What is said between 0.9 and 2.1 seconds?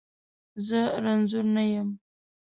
رنځور نه یم.